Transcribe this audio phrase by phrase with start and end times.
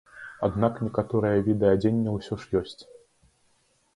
[0.45, 2.81] Аднак некаторыя віды адзення ўсё ж ёсць.